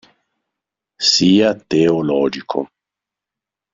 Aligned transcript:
Sia 1.09 1.53
teologico. 1.75 2.65